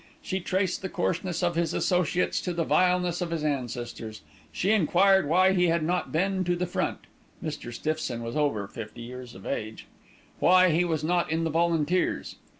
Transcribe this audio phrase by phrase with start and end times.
[0.19, 4.21] She traced the coarseness of his associates to the vileness of his ancestors.
[4.51, 7.01] She enquired why he had not been to the front
[7.43, 7.71] (Mr.
[7.71, 9.85] Stiffson was over fifty years of age),
[10.39, 12.37] why he was not in the volunteers.